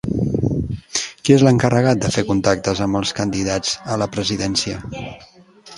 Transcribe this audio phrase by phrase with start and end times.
[1.25, 4.83] Qui és l'encarregat de fer contactes amb els candidats a la presidència?